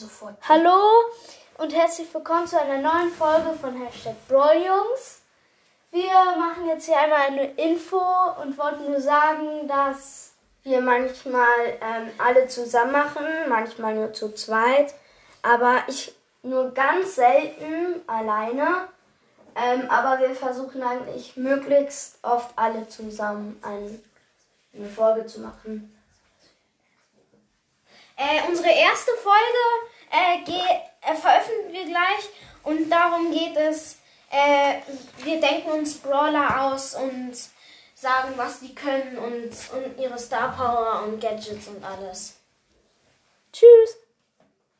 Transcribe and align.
Sofort. 0.00 0.36
Hallo 0.48 0.80
und 1.58 1.76
herzlich 1.76 2.08
willkommen 2.14 2.46
zu 2.46 2.58
einer 2.58 2.78
neuen 2.78 3.12
Folge 3.12 3.52
von 3.60 3.76
Hashtag 3.82 4.14
Brawljungs. 4.28 5.20
Wir 5.90 6.14
machen 6.38 6.66
jetzt 6.68 6.86
hier 6.86 6.98
einmal 6.98 7.20
eine 7.20 7.50
Info 7.52 8.00
und 8.42 8.56
wollten 8.56 8.90
nur 8.90 9.02
sagen, 9.02 9.68
dass 9.68 10.32
wir 10.62 10.80
manchmal 10.80 11.44
ähm, 11.82 12.08
alle 12.16 12.46
zusammen 12.48 12.92
machen, 12.92 13.26
manchmal 13.50 13.94
nur 13.94 14.14
zu 14.14 14.32
zweit, 14.32 14.94
aber 15.42 15.82
ich 15.86 16.14
nur 16.42 16.70
ganz 16.70 17.16
selten 17.16 18.00
alleine. 18.06 18.88
Ähm, 19.54 19.90
aber 19.90 20.18
wir 20.26 20.34
versuchen 20.34 20.82
eigentlich 20.82 21.36
möglichst 21.36 22.20
oft 22.22 22.48
alle 22.56 22.88
zusammen 22.88 23.60
ein, 23.62 24.02
eine 24.72 24.88
Folge 24.88 25.26
zu 25.26 25.40
machen. 25.40 25.94
Äh, 28.20 28.46
unsere 28.48 28.68
erste 28.68 29.12
Folge 29.12 29.64
äh, 30.10 30.44
geht, 30.44 30.80
äh, 31.00 31.14
veröffentlichen 31.14 31.72
wir 31.72 31.86
gleich 31.86 32.28
und 32.64 32.90
darum 32.90 33.32
geht 33.32 33.56
es, 33.56 33.96
äh, 34.30 34.80
wir 35.24 35.40
denken 35.40 35.70
uns 35.70 35.96
Brawler 35.96 36.66
aus 36.66 36.94
und 36.96 37.32
sagen, 37.94 38.34
was 38.36 38.60
die 38.60 38.74
können 38.74 39.16
und, 39.16 39.52
und 39.72 39.98
ihre 39.98 40.18
Star 40.18 40.54
Power 40.54 41.02
und 41.04 41.18
Gadgets 41.18 41.68
und 41.68 41.82
alles. 41.82 42.38
Tschüss! 43.54 43.96